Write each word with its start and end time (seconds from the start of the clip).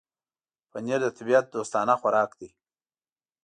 پنېر 0.71 0.99
د 1.03 1.07
طبيعت 1.17 1.45
دوستانه 1.49 1.93
خوراک 2.01 2.31
دی. 2.39 2.49